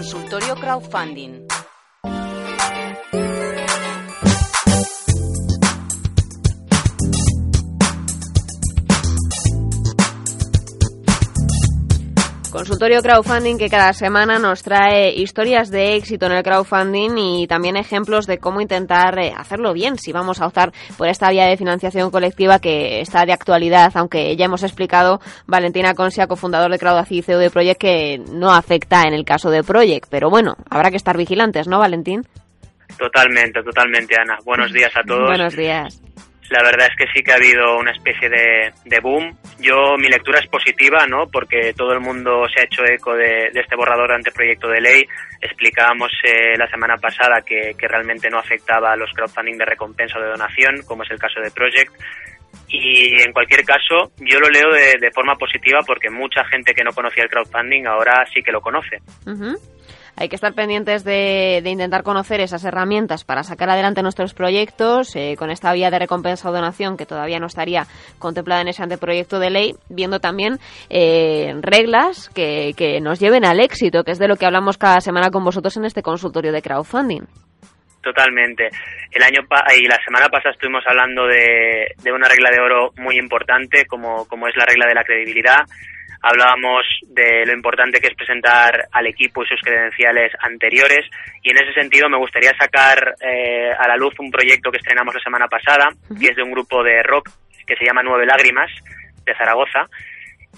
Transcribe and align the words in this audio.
Consultorio 0.00 0.54
Crowdfunding. 0.54 1.49
Consultorio 12.60 13.00
Crowdfunding 13.00 13.56
que 13.56 13.70
cada 13.70 13.94
semana 13.94 14.38
nos 14.38 14.62
trae 14.62 15.14
historias 15.14 15.70
de 15.70 15.96
éxito 15.96 16.26
en 16.26 16.32
el 16.32 16.42
crowdfunding 16.42 17.16
y 17.16 17.46
también 17.46 17.78
ejemplos 17.78 18.26
de 18.26 18.36
cómo 18.36 18.60
intentar 18.60 19.18
eh, 19.18 19.32
hacerlo 19.34 19.72
bien 19.72 19.96
si 19.96 20.12
vamos 20.12 20.42
a 20.42 20.46
optar 20.46 20.70
por 20.98 21.08
esta 21.08 21.30
vía 21.30 21.46
de 21.46 21.56
financiación 21.56 22.10
colectiva 22.10 22.58
que 22.58 23.00
está 23.00 23.24
de 23.24 23.32
actualidad, 23.32 23.92
aunque 23.94 24.36
ya 24.36 24.44
hemos 24.44 24.62
explicado 24.62 25.22
Valentina 25.46 25.94
Consia, 25.94 26.26
cofundador 26.26 26.70
de 26.70 26.78
Crowdacy 26.78 27.20
y 27.20 27.22
CEO 27.22 27.38
de 27.38 27.48
Project, 27.48 27.80
que 27.80 28.18
no 28.30 28.52
afecta 28.52 29.04
en 29.04 29.14
el 29.14 29.24
caso 29.24 29.48
de 29.48 29.64
Project. 29.64 30.08
Pero 30.10 30.28
bueno, 30.28 30.58
habrá 30.68 30.90
que 30.90 30.98
estar 30.98 31.16
vigilantes, 31.16 31.66
¿no, 31.66 31.78
Valentín? 31.78 32.26
Totalmente, 32.98 33.62
totalmente, 33.62 34.16
Ana. 34.20 34.36
Buenos 34.44 34.70
días 34.70 34.92
a 34.94 35.02
todos. 35.02 35.28
Buenos 35.28 35.56
días. 35.56 36.02
La 36.50 36.64
verdad 36.64 36.88
es 36.90 36.96
que 36.96 37.06
sí 37.14 37.22
que 37.22 37.30
ha 37.30 37.36
habido 37.36 37.78
una 37.78 37.92
especie 37.92 38.28
de, 38.28 39.00
boom. 39.00 39.36
Yo, 39.60 39.96
mi 39.96 40.08
lectura 40.08 40.40
es 40.40 40.48
positiva, 40.48 41.06
¿no? 41.06 41.28
Porque 41.30 41.72
todo 41.76 41.92
el 41.92 42.00
mundo 42.00 42.44
se 42.52 42.60
ha 42.60 42.64
hecho 42.64 42.82
eco 42.84 43.14
de, 43.14 43.50
este 43.54 43.76
borrador 43.76 44.08
de 44.08 44.16
anteproyecto 44.16 44.66
de 44.66 44.80
ley. 44.80 45.04
Explicábamos 45.40 46.10
eh, 46.24 46.58
la 46.58 46.66
semana 46.66 46.96
pasada 46.96 47.40
que, 47.46 47.72
realmente 47.78 48.28
no 48.28 48.40
afectaba 48.40 48.92
a 48.92 48.96
los 48.96 49.12
crowdfunding 49.12 49.58
de 49.58 49.64
recompensa 49.64 50.18
o 50.18 50.22
de 50.22 50.30
donación, 50.30 50.82
como 50.88 51.04
es 51.04 51.10
el 51.12 51.20
caso 51.20 51.40
de 51.40 51.52
Project. 51.52 51.92
Y 52.66 53.22
en 53.22 53.32
cualquier 53.32 53.64
caso, 53.64 54.10
yo 54.18 54.40
lo 54.40 54.48
leo 54.48 54.72
de, 54.72 55.10
forma 55.12 55.36
positiva 55.36 55.78
porque 55.86 56.10
mucha 56.10 56.44
gente 56.46 56.74
que 56.74 56.82
no 56.82 56.90
conocía 56.90 57.22
el 57.22 57.30
crowdfunding 57.30 57.86
ahora 57.86 58.24
sí 58.34 58.42
que 58.42 58.50
lo 58.50 58.60
conoce. 58.60 58.98
Hay 60.16 60.28
que 60.28 60.36
estar 60.36 60.52
pendientes 60.54 61.04
de, 61.04 61.62
intentar 61.64 62.02
conocer 62.02 62.40
esas 62.40 62.64
herramientas 62.64 63.24
para 63.24 63.42
sacar 63.42 63.70
adelante 63.70 64.02
nuestros 64.02 64.34
proyectos 64.34 65.14
eh, 65.16 65.36
con 65.38 65.50
esta 65.50 65.72
vía 65.72 65.90
de 65.90 65.98
recompensa 65.98 66.48
o 66.48 66.52
donación 66.52 66.96
que 66.96 67.06
todavía 67.06 67.38
no 67.38 67.46
estaría 67.46 67.84
contemplada 68.18 68.62
en 68.62 68.68
ese 68.68 68.82
anteproyecto 68.82 69.38
de 69.38 69.50
ley, 69.50 69.74
viendo 69.88 70.20
también 70.20 70.58
eh, 70.88 71.54
reglas 71.60 72.28
que, 72.34 72.74
nos 73.00 73.20
lleven 73.20 73.44
al 73.44 73.60
éxito, 73.60 74.04
que 74.04 74.12
es 74.12 74.18
de 74.18 74.28
lo 74.28 74.36
que 74.36 74.46
hablamos 74.46 74.76
cada 74.76 75.00
semana 75.00 75.30
con 75.30 75.44
vosotros 75.44 75.76
en 75.76 75.84
este 75.84 76.02
consultorio 76.02 76.52
de 76.52 76.62
crowdfunding. 76.62 77.22
Totalmente. 78.02 78.68
El 79.10 79.22
año 79.22 79.40
y 79.78 79.86
la 79.86 79.98
semana 80.04 80.28
pasada 80.28 80.52
estuvimos 80.52 80.82
hablando 80.86 81.26
de, 81.26 81.94
de, 82.02 82.12
una 82.12 82.28
regla 82.28 82.50
de 82.50 82.60
oro 82.60 82.90
muy 82.96 83.16
importante, 83.18 83.84
como, 83.86 84.26
como 84.26 84.48
es 84.48 84.56
la 84.56 84.64
regla 84.64 84.86
de 84.86 84.94
la 84.94 85.04
credibilidad 85.04 85.64
hablábamos 86.22 86.84
de 87.06 87.46
lo 87.46 87.52
importante 87.52 88.00
que 88.00 88.08
es 88.08 88.14
presentar 88.14 88.88
al 88.92 89.06
equipo 89.06 89.42
y 89.42 89.46
sus 89.46 89.60
credenciales 89.60 90.32
anteriores 90.40 91.06
y 91.42 91.50
en 91.50 91.56
ese 91.56 91.72
sentido 91.72 92.08
me 92.08 92.18
gustaría 92.18 92.52
sacar 92.56 93.14
eh, 93.20 93.70
a 93.72 93.88
la 93.88 93.96
luz 93.96 94.14
un 94.18 94.30
proyecto 94.30 94.70
que 94.70 94.78
estrenamos 94.78 95.14
la 95.14 95.22
semana 95.22 95.48
pasada, 95.48 95.88
que 96.20 96.28
es 96.28 96.36
de 96.36 96.42
un 96.42 96.52
grupo 96.52 96.82
de 96.82 97.02
rock 97.02 97.30
que 97.66 97.76
se 97.76 97.84
llama 97.84 98.02
Nueve 98.02 98.26
Lágrimas 98.26 98.70
de 99.24 99.34
Zaragoza 99.34 99.88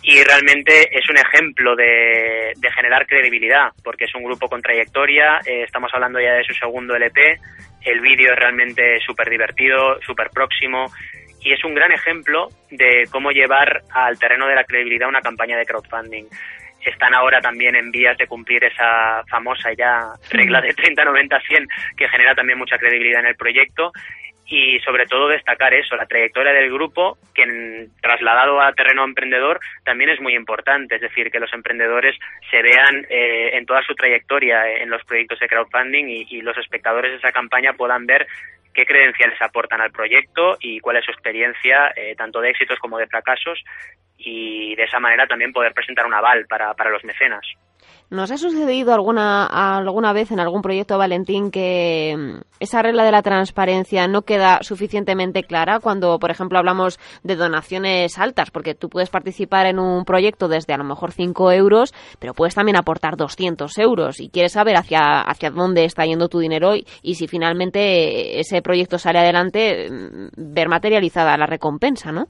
y 0.02 0.22
realmente 0.24 0.98
es 0.98 1.08
un 1.08 1.16
ejemplo 1.16 1.76
de, 1.76 2.52
generar 2.74 3.06
credibilidad 3.06 3.70
porque 3.84 4.04
es 4.04 4.14
un 4.14 4.24
grupo 4.24 4.48
con 4.48 4.62
trayectoria, 4.62 5.38
eh, 5.46 5.62
estamos 5.64 5.90
hablando 5.94 6.20
ya 6.20 6.32
de 6.32 6.44
su 6.44 6.54
segundo 6.54 6.96
LP, 6.96 7.38
el 7.84 8.00
vídeo 8.00 8.32
es 8.32 8.38
realmente 8.38 8.98
súper 9.06 9.28
divertido, 9.28 10.00
súper 10.00 10.30
próximo 10.30 10.86
y 11.44 11.52
es 11.52 11.64
un 11.64 11.74
gran 11.74 11.92
ejemplo 11.92 12.48
de 12.70 13.06
cómo 13.10 13.30
llevar 13.30 13.82
al 13.92 14.18
terreno 14.18 14.46
de 14.46 14.54
la 14.54 14.64
credibilidad 14.64 15.08
una 15.08 15.20
campaña 15.20 15.56
de 15.56 15.66
crowdfunding. 15.66 16.24
Están 16.84 17.14
ahora 17.14 17.40
también 17.40 17.76
en 17.76 17.90
vías 17.90 18.18
de 18.18 18.26
cumplir 18.26 18.64
esa 18.64 19.22
famosa 19.28 19.72
ya 19.72 20.12
regla 20.30 20.60
de 20.60 20.74
30-90-100 20.74 21.68
que 21.96 22.08
genera 22.08 22.34
también 22.34 22.58
mucha 22.58 22.78
credibilidad 22.78 23.20
en 23.20 23.28
el 23.28 23.36
proyecto 23.36 23.92
y 24.52 24.78
sobre 24.80 25.06
todo 25.06 25.28
destacar 25.28 25.72
eso, 25.72 25.96
la 25.96 26.06
trayectoria 26.06 26.52
del 26.52 26.70
grupo, 26.70 27.16
que 27.34 27.88
trasladado 28.02 28.60
a 28.60 28.72
terreno 28.74 29.02
emprendedor 29.02 29.60
también 29.82 30.10
es 30.10 30.20
muy 30.20 30.34
importante, 30.34 30.96
es 30.96 31.00
decir, 31.00 31.30
que 31.30 31.40
los 31.40 31.52
emprendedores 31.54 32.18
se 32.50 32.60
vean 32.60 33.06
eh, 33.08 33.56
en 33.56 33.64
toda 33.64 33.82
su 33.82 33.94
trayectoria 33.94 34.68
en 34.78 34.90
los 34.90 35.02
proyectos 35.04 35.38
de 35.38 35.48
crowdfunding 35.48 36.04
y, 36.08 36.42
los 36.42 36.58
espectadores 36.58 37.12
de 37.12 37.18
esa 37.18 37.32
campaña 37.32 37.72
puedan 37.74 38.04
ver 38.04 38.26
qué 38.72 38.86
credenciales 38.86 39.40
aportan 39.40 39.80
al 39.80 39.92
proyecto 39.92 40.56
y 40.60 40.80
cuál 40.80 40.96
es 40.96 41.04
su 41.04 41.10
experiencia, 41.10 41.92
eh, 41.96 42.14
tanto 42.16 42.40
de 42.40 42.50
éxitos 42.50 42.78
como 42.78 42.98
de 42.98 43.06
fracasos, 43.06 43.62
y 44.16 44.74
de 44.76 44.84
esa 44.84 45.00
manera 45.00 45.26
también 45.26 45.52
poder 45.52 45.72
presentar 45.74 46.06
un 46.06 46.14
aval 46.14 46.46
para, 46.46 46.74
para 46.74 46.90
los 46.90 47.04
mecenas. 47.04 47.46
¿Nos 48.10 48.30
ha 48.30 48.36
sucedido 48.36 48.92
alguna, 48.92 49.46
alguna 49.46 50.12
vez 50.12 50.32
en 50.32 50.40
algún 50.40 50.60
proyecto, 50.60 50.98
Valentín, 50.98 51.50
que 51.50 52.14
mm, 52.14 52.40
esa 52.60 52.82
regla 52.82 53.04
de 53.04 53.10
la 53.10 53.22
transparencia 53.22 54.06
no 54.06 54.22
queda 54.22 54.58
suficientemente 54.60 55.44
clara 55.44 55.80
cuando, 55.80 56.18
por 56.18 56.30
ejemplo, 56.30 56.58
hablamos 56.58 57.00
de 57.22 57.36
donaciones 57.36 58.18
altas? 58.18 58.50
Porque 58.50 58.74
tú 58.74 58.90
puedes 58.90 59.08
participar 59.08 59.64
en 59.64 59.78
un 59.78 60.04
proyecto 60.04 60.48
desde 60.48 60.74
a 60.74 60.76
lo 60.76 60.84
mejor 60.84 61.12
5 61.12 61.52
euros, 61.52 61.94
pero 62.18 62.34
puedes 62.34 62.54
también 62.54 62.76
aportar 62.76 63.16
200 63.16 63.78
euros 63.78 64.20
y 64.20 64.28
quieres 64.28 64.52
saber 64.52 64.76
hacia, 64.76 65.22
hacia 65.22 65.50
dónde 65.50 65.86
está 65.86 66.04
yendo 66.04 66.28
tu 66.28 66.38
dinero 66.38 66.76
y, 66.76 66.86
y 67.02 67.14
si 67.14 67.28
finalmente 67.28 68.40
ese 68.40 68.60
proyecto 68.60 68.98
sale 68.98 69.20
adelante, 69.20 69.88
mm, 69.90 70.28
ver 70.36 70.68
materializada 70.68 71.38
la 71.38 71.46
recompensa, 71.46 72.12
¿no? 72.12 72.26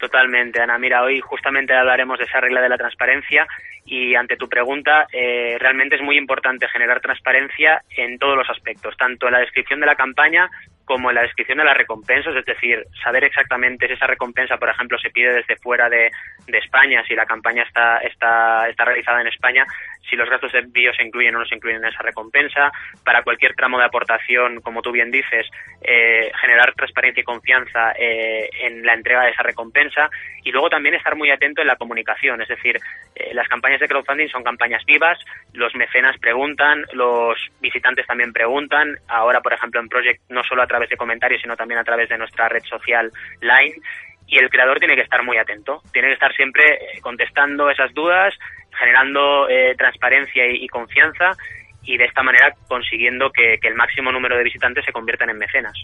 Totalmente, 0.00 0.62
Ana. 0.62 0.78
Mira, 0.78 1.02
hoy 1.02 1.20
justamente 1.20 1.74
hablaremos 1.74 2.18
de 2.18 2.24
esa 2.24 2.40
regla 2.40 2.62
de 2.62 2.70
la 2.70 2.78
transparencia 2.78 3.46
y 3.84 4.14
ante 4.14 4.38
tu 4.38 4.48
pregunta, 4.48 5.06
eh, 5.12 5.58
realmente 5.60 5.96
es 5.96 6.02
muy 6.02 6.16
importante 6.16 6.66
generar 6.68 7.00
transparencia 7.00 7.82
en 7.94 8.18
todos 8.18 8.34
los 8.34 8.48
aspectos, 8.48 8.96
tanto 8.96 9.26
en 9.26 9.34
la 9.34 9.40
descripción 9.40 9.78
de 9.78 9.84
la 9.84 9.96
campaña 9.96 10.48
como 10.84 11.12
la 11.12 11.22
descripción 11.22 11.58
de 11.58 11.64
las 11.64 11.76
recompensas, 11.76 12.34
es 12.34 12.44
decir, 12.44 12.84
saber 13.02 13.24
exactamente 13.24 13.86
si 13.86 13.92
esa 13.92 14.06
recompensa, 14.06 14.56
por 14.56 14.68
ejemplo, 14.68 14.98
se 14.98 15.10
pide 15.10 15.32
desde 15.32 15.56
fuera 15.56 15.88
de, 15.88 16.10
España, 16.48 17.02
si 17.06 17.14
la 17.14 17.26
campaña 17.26 17.62
está, 17.62 17.98
está, 17.98 18.68
está 18.68 18.84
realizada 18.84 19.20
en 19.20 19.28
España, 19.28 19.64
si 20.08 20.16
los 20.16 20.28
gastos 20.28 20.52
de 20.52 20.58
envío 20.58 20.92
se 20.92 21.04
incluyen 21.04 21.36
o 21.36 21.38
no 21.38 21.46
se 21.46 21.54
incluyen 21.54 21.82
en 21.82 21.88
esa 21.88 22.02
recompensa, 22.02 22.72
para 23.04 23.22
cualquier 23.22 23.54
tramo 23.54 23.78
de 23.78 23.84
aportación, 23.84 24.60
como 24.60 24.82
tú 24.82 24.90
bien 24.90 25.10
dices, 25.10 25.46
eh, 25.82 26.30
generar 26.40 26.74
transparencia 26.74 27.20
y 27.20 27.24
confianza 27.24 27.92
eh, 27.92 28.50
en 28.62 28.84
la 28.84 28.94
entrega 28.94 29.24
de 29.24 29.30
esa 29.30 29.42
recompensa. 29.42 30.10
Y 30.42 30.50
luego 30.50 30.70
también 30.70 30.94
estar 30.94 31.16
muy 31.16 31.30
atento 31.30 31.60
en 31.60 31.68
la 31.68 31.76
comunicación, 31.76 32.40
es 32.42 32.48
decir, 32.48 32.78
eh, 33.14 33.34
las 33.34 33.48
campañas 33.48 33.80
de 33.80 33.88
crowdfunding 33.88 34.28
son 34.28 34.42
campañas 34.42 34.84
vivas, 34.86 35.18
los 35.52 35.74
mecenas 35.74 36.18
preguntan, 36.18 36.84
los 36.92 37.38
visitantes 37.60 38.06
también 38.06 38.32
preguntan, 38.32 38.96
ahora 39.08 39.40
por 39.40 39.52
ejemplo 39.52 39.80
en 39.80 39.88
Project 39.88 40.22
no 40.28 40.42
solo 40.44 40.62
a 40.62 40.66
través 40.66 40.79
de 40.88 40.96
comentarios, 40.96 41.42
sino 41.42 41.56
también 41.56 41.80
a 41.80 41.84
través 41.84 42.08
de 42.08 42.18
nuestra 42.18 42.48
red 42.48 42.62
social 42.64 43.10
Line. 43.40 43.74
Y 44.26 44.38
el 44.38 44.48
creador 44.48 44.78
tiene 44.78 44.94
que 44.94 45.02
estar 45.02 45.22
muy 45.24 45.36
atento, 45.38 45.82
tiene 45.92 46.08
que 46.08 46.14
estar 46.14 46.32
siempre 46.34 46.78
contestando 47.00 47.68
esas 47.68 47.92
dudas, 47.92 48.32
generando 48.78 49.48
eh, 49.48 49.74
transparencia 49.76 50.46
y, 50.46 50.68
confianza 50.68 51.32
y 51.82 51.96
de 51.96 52.04
esta 52.04 52.22
manera 52.22 52.52
consiguiendo 52.68 53.30
que, 53.32 53.58
el 53.60 53.74
máximo 53.74 54.12
número 54.12 54.36
de 54.36 54.44
visitantes 54.44 54.84
se 54.84 54.92
conviertan 54.92 55.30
en 55.30 55.38
mecenas 55.38 55.74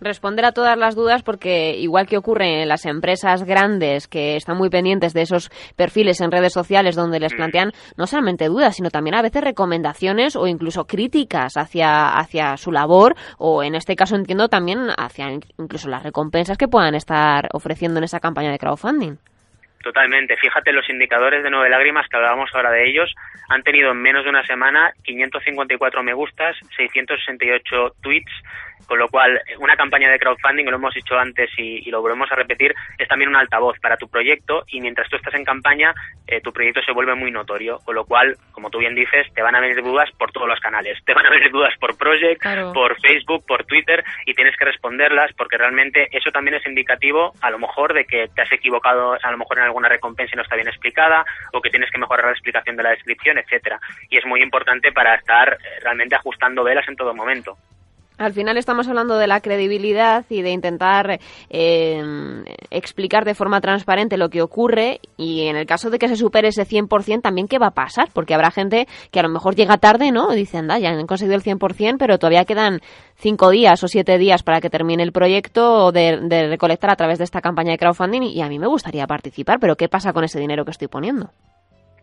responder 0.00 0.44
a 0.44 0.52
todas 0.52 0.76
las 0.76 0.94
dudas 0.94 1.22
porque 1.22 1.76
igual 1.76 2.06
que 2.06 2.16
ocurre 2.16 2.62
en 2.62 2.68
las 2.68 2.86
empresas 2.86 3.44
grandes 3.44 4.08
que 4.08 4.36
están 4.36 4.56
muy 4.56 4.70
pendientes 4.70 5.14
de 5.14 5.22
esos 5.22 5.50
perfiles 5.76 6.20
en 6.20 6.30
redes 6.30 6.52
sociales 6.52 6.96
donde 6.96 7.20
les 7.20 7.34
plantean 7.34 7.72
no 7.96 8.06
solamente 8.06 8.46
dudas, 8.46 8.76
sino 8.76 8.90
también 8.90 9.14
a 9.14 9.22
veces 9.22 9.42
recomendaciones 9.42 10.36
o 10.36 10.46
incluso 10.46 10.86
críticas 10.86 11.56
hacia, 11.56 12.08
hacia 12.08 12.56
su 12.56 12.72
labor 12.72 13.14
o 13.38 13.62
en 13.62 13.74
este 13.74 13.96
caso 13.96 14.16
entiendo 14.16 14.48
también 14.48 14.88
hacia 14.96 15.30
incluso 15.58 15.88
las 15.88 16.02
recompensas 16.02 16.58
que 16.58 16.68
puedan 16.68 16.94
estar 16.94 17.48
ofreciendo 17.52 17.98
en 17.98 18.04
esa 18.04 18.20
campaña 18.20 18.50
de 18.50 18.58
crowdfunding. 18.58 19.16
Totalmente. 19.82 20.36
Fíjate, 20.36 20.72
los 20.72 20.88
indicadores 20.90 21.42
de 21.42 21.50
Nueve 21.50 21.70
Lágrimas, 21.70 22.08
que 22.08 22.16
hablábamos 22.16 22.50
ahora 22.52 22.70
de 22.70 22.88
ellos, 22.88 23.14
han 23.48 23.62
tenido 23.62 23.92
en 23.92 24.02
menos 24.02 24.24
de 24.24 24.30
una 24.30 24.44
semana 24.44 24.92
554 25.04 26.02
me 26.02 26.12
gustas, 26.12 26.56
668 26.76 27.94
tweets, 28.02 28.32
con 28.86 28.98
lo 28.98 29.08
cual, 29.08 29.40
una 29.58 29.76
campaña 29.76 30.10
de 30.10 30.18
crowdfunding, 30.18 30.66
lo 30.66 30.76
hemos 30.76 30.94
dicho 30.94 31.18
antes 31.18 31.50
y, 31.56 31.88
lo 31.90 32.02
volvemos 32.02 32.30
a 32.30 32.34
repetir, 32.34 32.74
es 32.98 33.08
también 33.08 33.30
un 33.30 33.36
altavoz 33.36 33.78
para 33.80 33.96
tu 33.96 34.08
proyecto 34.08 34.64
y 34.68 34.80
mientras 34.80 35.08
tú 35.08 35.16
estás 35.16 35.34
en 35.34 35.44
campaña, 35.44 35.94
eh, 36.26 36.40
tu 36.40 36.52
proyecto 36.52 36.82
se 36.82 36.92
vuelve 36.92 37.14
muy 37.14 37.30
notorio. 37.30 37.78
Con 37.84 37.94
lo 37.94 38.04
cual, 38.04 38.36
como 38.52 38.70
tú 38.70 38.78
bien 38.78 38.94
dices, 38.94 39.26
te 39.34 39.42
van 39.42 39.54
a 39.54 39.60
venir 39.60 39.82
dudas 39.82 40.10
por 40.18 40.32
todos 40.32 40.48
los 40.48 40.60
canales. 40.60 40.98
Te 41.04 41.14
van 41.14 41.26
a 41.26 41.30
venir 41.30 41.50
dudas 41.50 41.74
por 41.80 41.96
Project, 41.96 42.42
por 42.74 43.00
Facebook, 43.00 43.46
por 43.46 43.64
Twitter 43.64 44.04
y 44.26 44.34
tienes 44.34 44.56
que 44.56 44.64
responderlas 44.64 45.32
porque 45.34 45.56
realmente 45.56 46.08
eso 46.12 46.30
también 46.30 46.56
es 46.56 46.66
indicativo 46.66 47.32
a 47.40 47.50
lo 47.50 47.58
mejor 47.58 47.94
de 47.94 48.04
que 48.04 48.28
te 48.34 48.42
has 48.42 48.52
equivocado 48.52 49.16
a 49.22 49.30
lo 49.30 49.38
mejor 49.38 49.58
en 49.58 49.64
alguna 49.64 49.88
recompensa 49.88 50.32
y 50.34 50.36
no 50.36 50.42
está 50.42 50.56
bien 50.56 50.68
explicada 50.68 51.24
o 51.52 51.60
que 51.60 51.70
tienes 51.70 51.90
que 51.90 51.98
mejorar 51.98 52.26
la 52.26 52.32
explicación 52.32 52.76
de 52.76 52.82
la 52.82 52.90
descripción, 52.90 53.38
etcétera. 53.38 53.80
Y 54.10 54.18
es 54.18 54.26
muy 54.26 54.42
importante 54.42 54.92
para 54.92 55.14
estar 55.14 55.54
eh, 55.54 55.80
realmente 55.82 56.14
ajustando 56.14 56.64
velas 56.64 56.88
en 56.88 56.96
todo 56.96 57.14
momento. 57.14 57.56
Al 58.18 58.32
final 58.32 58.56
estamos 58.56 58.88
hablando 58.88 59.16
de 59.16 59.28
la 59.28 59.40
credibilidad 59.40 60.24
y 60.28 60.42
de 60.42 60.50
intentar 60.50 61.20
eh, 61.50 62.02
explicar 62.70 63.24
de 63.24 63.34
forma 63.34 63.60
transparente 63.60 64.16
lo 64.16 64.28
que 64.28 64.42
ocurre 64.42 65.00
y 65.16 65.42
en 65.42 65.54
el 65.54 65.66
caso 65.66 65.88
de 65.88 66.00
que 66.00 66.08
se 66.08 66.16
supere 66.16 66.48
ese 66.48 66.66
100% 66.66 67.22
también 67.22 67.46
qué 67.46 67.58
va 67.58 67.68
a 67.68 67.74
pasar, 67.74 68.08
porque 68.12 68.34
habrá 68.34 68.50
gente 68.50 68.88
que 69.12 69.20
a 69.20 69.22
lo 69.22 69.28
mejor 69.28 69.54
llega 69.54 69.78
tarde, 69.78 70.10
¿no? 70.10 70.32
Y 70.32 70.36
dice, 70.36 70.60
ya 70.80 70.90
han 70.90 71.06
conseguido 71.06 71.36
el 71.36 71.44
100%, 71.44 71.96
pero 71.96 72.18
todavía 72.18 72.44
quedan 72.44 72.80
cinco 73.14 73.50
días 73.50 73.82
o 73.84 73.88
siete 73.88 74.18
días 74.18 74.42
para 74.42 74.60
que 74.60 74.68
termine 74.68 75.04
el 75.04 75.12
proyecto 75.12 75.92
de, 75.92 76.18
de 76.20 76.48
recolectar 76.48 76.90
a 76.90 76.96
través 76.96 77.18
de 77.18 77.24
esta 77.24 77.40
campaña 77.40 77.70
de 77.70 77.78
crowdfunding 77.78 78.22
y 78.22 78.42
a 78.42 78.48
mí 78.48 78.58
me 78.58 78.66
gustaría 78.66 79.06
participar, 79.06 79.60
pero 79.60 79.76
¿qué 79.76 79.88
pasa 79.88 80.12
con 80.12 80.24
ese 80.24 80.40
dinero 80.40 80.64
que 80.64 80.72
estoy 80.72 80.88
poniendo? 80.88 81.30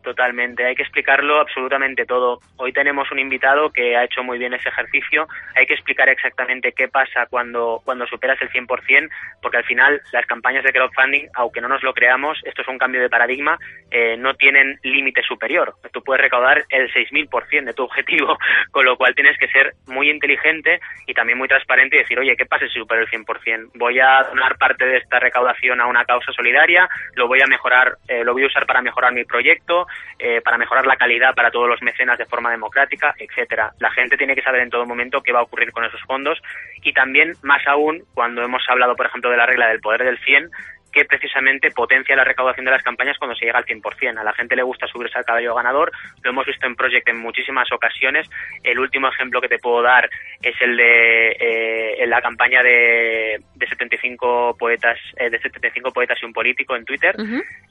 Totalmente, 0.05 0.63
hay 0.63 0.75
que 0.75 0.83
explicarlo 0.83 1.39
absolutamente 1.39 2.05
todo. 2.05 2.39
Hoy 2.57 2.71
tenemos 2.71 3.11
un 3.11 3.17
invitado 3.17 3.71
que 3.71 3.97
ha 3.97 4.03
hecho 4.03 4.23
muy 4.23 4.37
bien 4.37 4.53
ese 4.53 4.69
ejercicio. 4.69 5.27
Hay 5.55 5.65
que 5.65 5.73
explicar 5.73 6.07
exactamente 6.09 6.73
qué 6.73 6.87
pasa 6.87 7.25
cuando, 7.27 7.81
cuando 7.83 8.05
superas 8.05 8.39
el 8.39 8.51
100%, 8.51 9.09
porque 9.41 9.57
al 9.57 9.63
final 9.63 9.99
las 10.11 10.27
campañas 10.27 10.63
de 10.63 10.71
crowdfunding, 10.71 11.27
aunque 11.33 11.59
no 11.59 11.69
nos 11.69 11.81
lo 11.81 11.95
creamos, 11.95 12.39
esto 12.45 12.61
es 12.61 12.67
un 12.67 12.77
cambio 12.77 13.01
de 13.01 13.09
paradigma, 13.09 13.57
eh, 13.89 14.15
no 14.15 14.35
tienen 14.35 14.77
límite 14.83 15.23
superior. 15.23 15.73
Tú 15.91 16.03
puedes 16.03 16.21
recaudar 16.21 16.63
el 16.69 16.93
6.000% 16.93 17.65
de 17.65 17.73
tu 17.73 17.83
objetivo, 17.85 18.37
con 18.71 18.85
lo 18.85 18.97
cual 18.97 19.15
tienes 19.15 19.39
que 19.39 19.47
ser 19.47 19.73
muy 19.87 20.11
inteligente 20.11 20.81
y 21.07 21.15
también 21.15 21.39
muy 21.39 21.47
transparente 21.47 21.95
y 21.95 21.99
decir, 22.01 22.19
oye, 22.19 22.35
¿qué 22.37 22.45
pasa 22.45 22.67
si 22.67 22.77
supero 22.77 23.01
el 23.01 23.09
100%? 23.09 23.71
Voy 23.73 23.99
a 23.99 24.21
donar 24.29 24.55
parte 24.59 24.85
de 24.85 24.97
esta 24.97 25.19
recaudación 25.19 25.81
a 25.81 25.87
una 25.87 26.05
causa 26.05 26.31
solidaria, 26.31 26.87
lo 27.15 27.27
voy 27.27 27.39
a 27.41 27.47
mejorar, 27.47 27.97
eh, 28.07 28.23
lo 28.23 28.33
voy 28.33 28.43
a 28.43 28.47
usar 28.47 28.67
para 28.67 28.83
mejorar 28.83 29.11
mi 29.11 29.23
proyecto, 29.23 29.87
eh, 30.19 30.41
para 30.41 30.57
mejorar 30.57 30.85
la 30.85 30.95
calidad 30.95 31.35
para 31.35 31.51
todos 31.51 31.67
los 31.67 31.81
mecenas 31.81 32.17
de 32.17 32.25
forma 32.25 32.51
democrática, 32.51 33.13
etcétera. 33.17 33.71
La 33.79 33.91
gente 33.91 34.17
tiene 34.17 34.35
que 34.35 34.41
saber 34.41 34.61
en 34.61 34.69
todo 34.69 34.85
momento 34.85 35.21
qué 35.21 35.31
va 35.31 35.39
a 35.39 35.43
ocurrir 35.43 35.71
con 35.71 35.83
esos 35.83 36.01
fondos 36.03 36.41
y 36.83 36.93
también, 36.93 37.33
más 37.43 37.65
aún, 37.67 38.03
cuando 38.13 38.43
hemos 38.43 38.63
hablado, 38.69 38.95
por 38.95 39.07
ejemplo, 39.07 39.29
de 39.29 39.37
la 39.37 39.45
regla 39.45 39.67
del 39.67 39.81
poder 39.81 40.03
del 40.03 40.19
100, 40.19 40.49
que 40.95 41.03
precisamente 41.03 41.71
potencia 41.71 42.15
la 42.15 42.23
recaudación 42.23 42.65
de 42.65 42.71
las 42.71 42.81
campañas 42.81 43.17
cuando 43.17 43.35
se 43.35 43.45
llega 43.45 43.59
al 43.59 43.65
100%. 43.65 44.17
A 44.17 44.23
la 44.23 44.33
gente 44.33 44.55
le 44.55 44.63
gusta 44.63 44.87
subirse 44.87 45.17
al 45.17 45.25
caballo 45.25 45.53
ganador, 45.53 45.91
lo 46.23 46.29
hemos 46.29 46.45
visto 46.45 46.65
en 46.65 46.75
Project 46.77 47.09
en 47.09 47.19
muchísimas 47.19 47.69
ocasiones. 47.73 48.29
El 48.63 48.79
último 48.79 49.09
ejemplo 49.09 49.41
que 49.41 49.49
te 49.49 49.59
puedo 49.59 49.81
dar 49.81 50.09
es 50.41 50.55
el 50.61 50.77
de 50.77 51.31
eh, 51.31 52.07
la 52.07 52.21
campaña 52.21 52.63
de, 52.63 53.41
de 53.55 53.67
75 53.67 54.55
poetas 54.57 54.99
eh, 55.17 55.29
de 55.29 55.39
75 55.39 55.91
poetas 55.91 56.17
y 56.21 56.25
un 56.25 56.33
político 56.33 56.75
en 56.75 56.85
Twitter, 56.85 57.15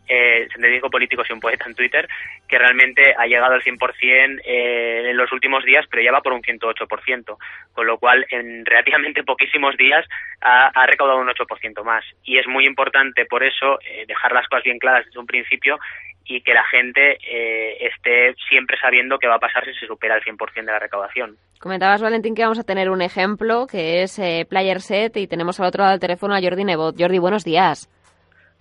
eh, 0.08 0.48
75 0.52 0.90
políticos 0.90 1.26
y 1.28 1.32
un 1.32 1.40
poeta 1.40 1.64
en 1.66 1.74
Twitter, 1.74 2.08
que 2.48 2.58
realmente 2.58 3.14
ha 3.16 3.26
llegado 3.26 3.54
al 3.54 3.62
100% 3.62 4.40
eh, 4.44 5.10
en 5.10 5.16
los 5.16 5.30
últimos 5.32 5.64
días, 5.64 5.86
pero 5.90 6.02
ya 6.02 6.12
va 6.12 6.22
por 6.22 6.32
un 6.32 6.42
108%, 6.42 7.36
con 7.72 7.86
lo 7.86 7.98
cual 7.98 8.26
en 8.30 8.64
relativamente 8.64 9.22
poquísimos 9.24 9.76
días 9.76 10.06
ha, 10.40 10.68
ha 10.68 10.86
recaudado 10.86 11.20
un 11.20 11.28
8% 11.28 11.84
más. 11.84 12.04
Y 12.24 12.38
es 12.38 12.46
muy 12.46 12.66
importante 12.66 13.26
por 13.26 13.44
eso 13.44 13.78
eh, 13.82 14.04
dejar 14.06 14.32
las 14.32 14.48
cosas 14.48 14.64
bien 14.64 14.78
claras 14.78 15.04
desde 15.06 15.20
un 15.20 15.26
principio 15.26 15.78
y 16.26 16.40
que 16.42 16.54
la 16.54 16.64
gente 16.64 17.18
eh, 17.30 17.76
esté 17.80 18.34
siempre 18.48 18.76
sabiendo 18.80 19.18
qué 19.18 19.28
va 19.28 19.36
a 19.36 19.40
pasar 19.40 19.64
si 19.64 19.74
se 19.74 19.86
supera 19.86 20.16
el 20.16 20.22
100% 20.22 20.54
de 20.54 20.62
la 20.72 20.78
recaudación. 20.78 21.36
Comentabas, 21.60 22.02
Valentín, 22.02 22.34
que 22.34 22.42
vamos 22.42 22.58
a 22.58 22.64
tener 22.64 22.90
un 22.90 23.02
ejemplo 23.02 23.66
que 23.66 24.02
es 24.02 24.18
eh, 24.18 24.46
Player 24.48 24.80
Set 24.80 25.16
y 25.16 25.26
tenemos 25.26 25.60
al 25.60 25.66
otro 25.66 25.82
lado 25.82 25.92
del 25.92 26.00
teléfono 26.00 26.34
a 26.34 26.40
Jordi 26.40 26.64
Nebot. 26.64 26.96
Jordi, 26.98 27.18
buenos 27.18 27.44
días. 27.44 27.88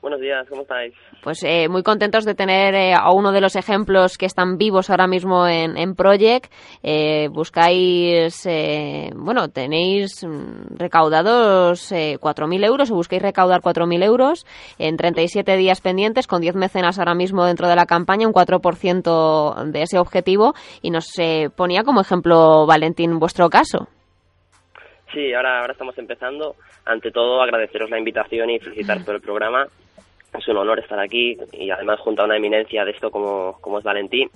Buenos 0.03 0.19
días, 0.19 0.45
¿cómo 0.49 0.63
estáis? 0.63 0.93
Pues 1.23 1.41
eh, 1.45 1.69
muy 1.69 1.81
contentos 1.81 2.25
de 2.25 2.35
tener 2.35 2.75
eh, 2.75 2.93
a 2.93 3.13
uno 3.13 3.31
de 3.31 3.39
los 3.39 3.55
ejemplos 3.55 4.17
que 4.17 4.25
están 4.25 4.57
vivos 4.57 4.89
ahora 4.89 5.07
mismo 5.07 5.47
en, 5.47 5.77
en 5.77 5.95
Project. 5.95 6.51
Eh, 6.83 7.29
buscáis, 7.31 8.45
eh, 8.45 9.11
bueno, 9.15 9.47
tenéis 9.47 10.25
mm, 10.25 10.75
recaudados 10.75 11.89
eh, 11.93 12.17
4.000 12.19 12.65
euros 12.65 12.91
o 12.91 12.95
busquéis 12.95 13.21
recaudar 13.21 13.61
4.000 13.61 14.03
euros 14.03 14.45
en 14.77 14.97
37 14.97 15.55
días 15.55 15.79
pendientes 15.79 16.27
con 16.27 16.41
10 16.41 16.55
mecenas 16.55 16.99
ahora 16.99 17.15
mismo 17.15 17.45
dentro 17.45 17.69
de 17.69 17.77
la 17.77 17.85
campaña, 17.85 18.27
un 18.27 18.33
4% 18.33 19.71
de 19.71 19.81
ese 19.83 19.99
objetivo 19.99 20.53
y 20.81 20.91
nos 20.91 21.17
eh, 21.17 21.49
ponía 21.55 21.83
como 21.83 22.01
ejemplo, 22.01 22.67
Valentín, 22.67 23.19
vuestro 23.19 23.49
caso. 23.49 23.87
Sí, 25.13 25.33
ahora, 25.33 25.61
ahora 25.61 25.71
estamos 25.71 25.97
empezando. 25.97 26.55
Ante 26.83 27.09
todo, 27.11 27.41
agradeceros 27.41 27.89
la 27.89 27.99
invitación 27.99 28.49
y 28.49 28.59
felicitaros 28.59 29.03
por 29.05 29.15
el 29.15 29.21
programa 29.21 29.65
es 30.37 30.47
un 30.47 30.57
honor 30.57 30.79
estar 30.79 30.99
aquí 30.99 31.37
y 31.51 31.69
además 31.69 31.99
junto 31.99 32.21
a 32.21 32.25
una 32.25 32.37
eminencia 32.37 32.83
de 32.83 32.91
esto 32.91 33.11
como, 33.11 33.57
como 33.61 33.79
es 33.79 33.83
Valentín. 33.83 34.29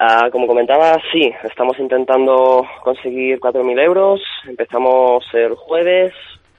Uh, 0.00 0.30
como 0.30 0.46
comentaba, 0.46 1.00
sí, 1.12 1.30
estamos 1.44 1.78
intentando 1.78 2.66
conseguir 2.82 3.38
4.000 3.38 3.80
euros. 3.80 4.20
Empezamos 4.46 5.24
el 5.32 5.54
jueves, 5.54 6.12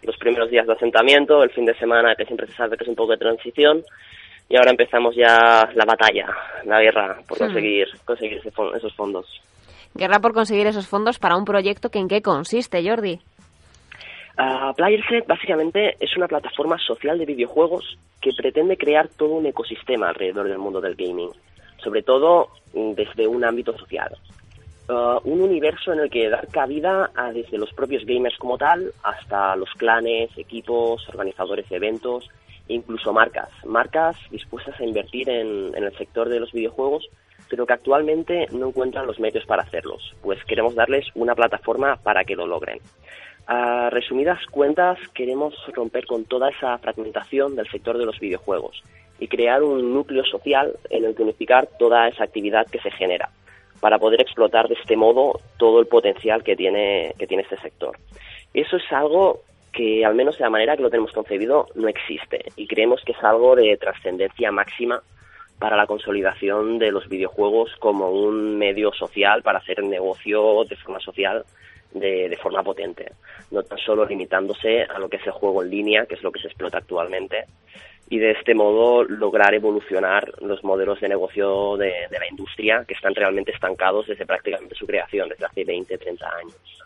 los 0.03 0.17
primeros 0.17 0.49
días 0.49 0.65
de 0.65 0.73
asentamiento, 0.73 1.43
el 1.43 1.51
fin 1.51 1.65
de 1.65 1.75
semana 1.75 2.15
que 2.15 2.25
siempre 2.25 2.47
se 2.47 2.53
sabe 2.53 2.77
que 2.77 2.83
es 2.83 2.89
un 2.89 2.95
poco 2.95 3.11
de 3.11 3.17
transición. 3.17 3.83
Y 4.47 4.57
ahora 4.57 4.71
empezamos 4.71 5.15
ya 5.15 5.67
la 5.73 5.85
batalla, 5.85 6.27
la 6.65 6.81
guerra 6.81 7.17
por 7.27 7.37
conseguir, 7.37 7.87
hmm. 7.87 8.05
conseguir 8.05 8.37
ese, 8.37 8.51
esos 8.77 8.93
fondos. 8.95 9.41
Guerra 9.95 10.19
por 10.19 10.33
conseguir 10.33 10.67
esos 10.67 10.87
fondos 10.87 11.19
para 11.19 11.35
un 11.35 11.45
proyecto 11.45 11.89
que 11.89 11.99
en 11.99 12.07
qué 12.07 12.21
consiste, 12.21 12.87
Jordi. 12.87 13.21
Uh, 14.37 14.73
PlayerSet 14.75 15.25
básicamente 15.27 15.95
es 15.99 16.17
una 16.17 16.27
plataforma 16.27 16.77
social 16.77 17.17
de 17.17 17.25
videojuegos 17.25 17.97
que 18.21 18.31
pretende 18.33 18.75
crear 18.75 19.07
todo 19.07 19.29
un 19.29 19.45
ecosistema 19.45 20.09
alrededor 20.09 20.49
del 20.49 20.57
mundo 20.57 20.81
del 20.81 20.95
gaming, 20.95 21.29
sobre 21.77 22.03
todo 22.03 22.49
mm, 22.73 22.91
desde 22.91 23.27
un 23.27 23.45
ámbito 23.45 23.77
social. 23.77 24.11
Uh, 24.89 25.19
un 25.23 25.41
universo 25.41 25.93
en 25.93 25.99
el 25.99 26.09
que 26.09 26.29
dar 26.29 26.47
cabida 26.49 27.11
a 27.15 27.31
desde 27.31 27.57
los 27.57 27.71
propios 27.73 28.05
gamers 28.05 28.37
como 28.37 28.57
tal 28.57 28.91
hasta 29.03 29.55
los 29.55 29.69
clanes, 29.71 30.29
equipos, 30.37 31.07
organizadores 31.09 31.69
de 31.69 31.77
eventos 31.77 32.29
e 32.67 32.73
incluso 32.73 33.13
marcas. 33.13 33.49
Marcas 33.65 34.17
dispuestas 34.31 34.77
a 34.79 34.83
invertir 34.83 35.29
en, 35.29 35.73
en 35.75 35.83
el 35.85 35.97
sector 35.97 36.27
de 36.27 36.41
los 36.41 36.51
videojuegos 36.51 37.09
pero 37.49 37.65
que 37.65 37.73
actualmente 37.73 38.47
no 38.51 38.67
encuentran 38.67 39.05
los 39.05 39.19
medios 39.19 39.45
para 39.45 39.61
hacerlos, 39.61 40.15
pues 40.23 40.43
queremos 40.45 40.73
darles 40.73 41.05
una 41.13 41.35
plataforma 41.35 41.95
para 41.97 42.23
que 42.23 42.35
lo 42.35 42.47
logren. 42.47 42.79
A 43.47 43.89
resumidas 43.91 44.39
cuentas, 44.47 44.97
queremos 45.13 45.53
romper 45.73 46.07
con 46.07 46.25
toda 46.25 46.49
esa 46.49 46.77
fragmentación 46.79 47.55
del 47.55 47.69
sector 47.69 47.97
de 47.97 48.05
los 48.05 48.19
videojuegos 48.19 48.81
y 49.19 49.27
crear 49.27 49.61
un 49.61 49.93
núcleo 49.93 50.25
social 50.25 50.73
en 50.89 51.05
el 51.05 51.15
que 51.15 51.21
unificar 51.21 51.67
toda 51.77 52.07
esa 52.07 52.23
actividad 52.23 52.65
que 52.67 52.79
se 52.79 52.89
genera 52.91 53.29
para 53.79 53.99
poder 53.99 54.21
explotar 54.21 54.67
de 54.67 54.73
este 54.73 54.95
modo 54.95 55.39
todo 55.57 55.79
el 55.79 55.85
potencial 55.85 56.43
que 56.43 56.55
tiene, 56.55 57.13
que 57.19 57.27
tiene 57.27 57.43
este 57.43 57.57
sector. 57.57 57.97
Eso 58.53 58.77
es 58.77 58.91
algo 58.91 59.41
que, 59.71 60.03
al 60.03 60.15
menos 60.15 60.37
de 60.37 60.43
la 60.43 60.49
manera 60.49 60.75
que 60.75 60.81
lo 60.81 60.89
tenemos 60.89 61.11
concebido, 61.11 61.67
no 61.75 61.87
existe 61.87 62.45
y 62.55 62.65
creemos 62.65 63.03
que 63.05 63.11
es 63.11 63.23
algo 63.23 63.55
de 63.55 63.77
trascendencia 63.77 64.51
máxima 64.51 65.03
para 65.59 65.77
la 65.77 65.85
consolidación 65.85 66.79
de 66.79 66.91
los 66.91 67.07
videojuegos 67.07 67.75
como 67.79 68.09
un 68.09 68.57
medio 68.57 68.91
social 68.93 69.43
para 69.43 69.59
hacer 69.59 69.83
negocio 69.83 70.63
de 70.65 70.75
forma 70.77 70.99
social 70.99 71.45
de, 71.95 72.29
de, 72.29 72.37
forma 72.37 72.63
potente, 72.63 73.11
no 73.51 73.63
tan 73.63 73.77
solo 73.79 74.05
limitándose 74.05 74.83
a 74.83 74.99
lo 74.99 75.09
que 75.09 75.17
es 75.17 75.25
el 75.25 75.31
juego 75.31 75.63
en 75.63 75.69
línea, 75.69 76.05
que 76.05 76.15
es 76.15 76.23
lo 76.23 76.31
que 76.31 76.41
se 76.41 76.47
explota 76.47 76.77
actualmente, 76.77 77.45
y 78.09 78.19
de 78.19 78.31
este 78.31 78.53
modo 78.53 79.03
lograr 79.03 79.53
evolucionar 79.53 80.31
los 80.41 80.63
modelos 80.63 81.01
de 81.01 81.09
negocio 81.09 81.75
de, 81.77 82.07
de 82.09 82.19
la 82.19 82.29
industria 82.29 82.85
que 82.87 82.93
están 82.93 83.15
realmente 83.15 83.51
estancados 83.51 84.07
desde 84.07 84.25
prácticamente 84.25 84.75
su 84.75 84.85
creación, 84.85 85.29
desde 85.29 85.45
hace 85.45 85.63
20, 85.63 85.97
30 85.97 86.35
años. 86.37 86.84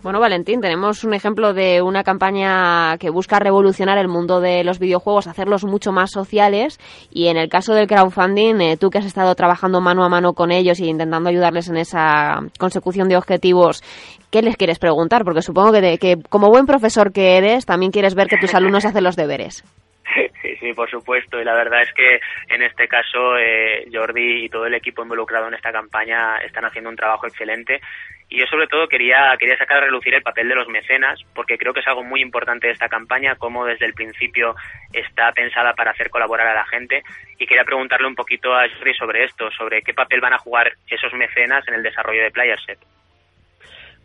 Bueno, 0.00 0.20
Valentín, 0.20 0.60
tenemos 0.60 1.02
un 1.02 1.12
ejemplo 1.12 1.52
de 1.54 1.82
una 1.82 2.04
campaña 2.04 2.96
que 2.98 3.10
busca 3.10 3.40
revolucionar 3.40 3.98
el 3.98 4.06
mundo 4.06 4.40
de 4.40 4.62
los 4.62 4.78
videojuegos, 4.78 5.26
hacerlos 5.26 5.64
mucho 5.64 5.90
más 5.90 6.12
sociales 6.12 6.78
y 7.10 7.26
en 7.26 7.36
el 7.36 7.48
caso 7.48 7.74
del 7.74 7.88
crowdfunding, 7.88 8.60
eh, 8.60 8.76
tú 8.76 8.90
que 8.90 8.98
has 8.98 9.06
estado 9.06 9.34
trabajando 9.34 9.80
mano 9.80 10.04
a 10.04 10.08
mano 10.08 10.34
con 10.34 10.52
ellos 10.52 10.78
e 10.78 10.86
intentando 10.86 11.28
ayudarles 11.28 11.68
en 11.68 11.78
esa 11.78 12.38
consecución 12.60 13.08
de 13.08 13.16
objetivos, 13.16 13.82
¿qué 14.30 14.40
les 14.40 14.56
quieres 14.56 14.78
preguntar? 14.78 15.24
Porque 15.24 15.42
supongo 15.42 15.72
que, 15.72 15.80
de, 15.80 15.98
que 15.98 16.14
como 16.28 16.48
buen 16.48 16.66
profesor 16.66 17.12
que 17.12 17.36
eres, 17.36 17.66
también 17.66 17.90
quieres 17.90 18.14
ver 18.14 18.28
que 18.28 18.38
tus 18.38 18.54
alumnos 18.54 18.84
hacen 18.84 19.02
los 19.02 19.16
deberes. 19.16 19.64
Sí, 20.40 20.54
sí, 20.60 20.72
por 20.72 20.88
supuesto. 20.88 21.40
Y 21.40 21.44
la 21.44 21.52
verdad 21.52 21.82
es 21.82 21.92
que 21.92 22.20
en 22.54 22.62
este 22.62 22.86
caso 22.86 23.36
eh, 23.36 23.86
Jordi 23.92 24.44
y 24.44 24.48
todo 24.48 24.66
el 24.66 24.74
equipo 24.74 25.02
involucrado 25.02 25.48
en 25.48 25.54
esta 25.54 25.72
campaña 25.72 26.38
están 26.38 26.64
haciendo 26.64 26.88
un 26.88 26.96
trabajo 26.96 27.26
excelente 27.26 27.80
y 28.28 28.38
yo 28.38 28.46
sobre 28.46 28.66
todo 28.66 28.88
quería, 28.88 29.34
quería 29.38 29.56
sacar 29.56 29.78
a 29.78 29.86
relucir 29.86 30.14
el 30.14 30.22
papel 30.22 30.48
de 30.48 30.54
los 30.54 30.68
mecenas, 30.68 31.18
porque 31.34 31.56
creo 31.56 31.72
que 31.72 31.80
es 31.80 31.86
algo 31.86 32.04
muy 32.04 32.20
importante 32.20 32.66
de 32.66 32.74
esta 32.74 32.88
campaña, 32.88 33.36
cómo 33.36 33.64
desde 33.64 33.86
el 33.86 33.94
principio 33.94 34.54
está 34.92 35.32
pensada 35.32 35.72
para 35.74 35.92
hacer 35.92 36.10
colaborar 36.10 36.46
a 36.48 36.54
la 36.54 36.66
gente. 36.66 37.02
Y 37.38 37.46
quería 37.46 37.64
preguntarle 37.64 38.06
un 38.06 38.14
poquito 38.14 38.54
a 38.54 38.68
Jordi 38.68 38.94
sobre 38.94 39.24
esto, 39.24 39.50
sobre 39.52 39.82
qué 39.82 39.94
papel 39.94 40.20
van 40.20 40.34
a 40.34 40.38
jugar 40.38 40.72
esos 40.88 41.12
mecenas 41.14 41.66
en 41.68 41.74
el 41.74 41.82
desarrollo 41.82 42.22
de 42.22 42.30
Playerset. 42.30 42.78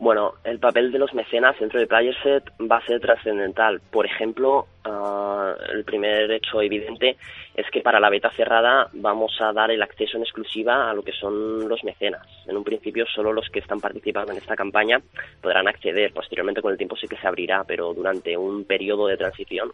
Bueno, 0.04 0.34
el 0.44 0.60
papel 0.60 0.92
de 0.92 1.00
los 1.00 1.14
mecenas 1.14 1.58
dentro 1.58 1.80
de 1.80 1.88
PlayerSet 1.88 2.44
va 2.70 2.76
a 2.76 2.86
ser 2.86 3.00
trascendental. 3.00 3.80
Por 3.90 4.06
ejemplo, 4.06 4.68
ah, 4.84 5.56
el 5.72 5.86
primer 5.86 6.30
hecho 6.30 6.62
evidente 6.62 7.16
es 7.56 7.66
que 7.72 7.80
para 7.80 8.02
la 8.02 8.10
beta 8.10 8.30
cerrada 8.32 8.90
vamos 8.92 9.32
a 9.40 9.54
dar 9.54 9.72
el 9.72 9.82
acceso 9.82 10.18
en 10.18 10.24
exclusiva 10.24 10.92
a 10.92 10.94
lo 10.94 11.04
que 11.04 11.14
son 11.14 11.70
los 11.70 11.86
mecenas. 11.86 12.28
En 12.46 12.58
un 12.58 12.66
principio 12.66 13.06
solo 13.06 13.32
los 13.32 13.48
que 13.48 13.60
están 13.60 13.80
participando 13.80 14.34
en 14.34 14.40
esta 14.40 14.58
campaña 14.58 15.00
podrán 15.42 15.70
acceder. 15.70 16.12
Posteriormente 16.12 16.62
con 16.62 16.74
el 16.74 16.78
tiempo 16.78 16.98
sí 16.98 17.08
que 17.08 17.16
se 17.16 17.26
abrirá, 17.26 17.64
pero 17.64 17.94
durante 17.94 18.36
un 18.36 18.66
periodo 18.66 19.08
de 19.08 19.16
transición 19.16 19.72